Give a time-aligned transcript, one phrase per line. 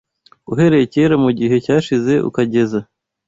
[0.51, 2.79] uhereye kera mu gihe cyashize ukageza